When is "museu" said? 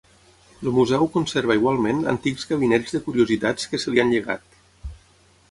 0.77-1.03